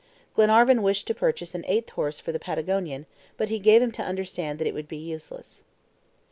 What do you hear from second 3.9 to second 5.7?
to understand that it would be useless.